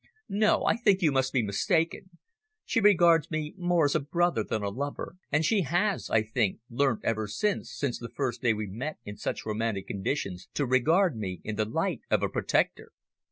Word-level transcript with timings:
"No, 0.29 0.63
I 0.65 0.77
think 0.77 1.03
you 1.03 1.11
must 1.11 1.31
be 1.31 1.43
mistaken. 1.43 2.17
She 2.65 2.79
regards 2.79 3.29
me 3.29 3.53
more 3.55 3.85
as 3.85 3.93
a 3.93 3.99
brother 3.99 4.43
than 4.43 4.63
a 4.63 4.69
lover, 4.71 5.17
and 5.31 5.45
she 5.45 5.61
has, 5.61 6.09
I 6.09 6.23
think, 6.23 6.57
learnt 6.71 7.01
ever 7.05 7.27
since 7.27 7.77
the 7.79 8.09
first 8.11 8.41
day 8.41 8.55
we 8.55 8.65
met 8.65 8.97
in 9.05 9.15
such 9.15 9.45
romantic 9.45 9.85
conditions, 9.85 10.47
to 10.55 10.65
regard 10.65 11.15
me 11.15 11.39
in 11.43 11.55
the 11.55 11.65
light 11.69 12.01
of 12.09 12.23
a 12.23 12.29
protector. 12.29 12.93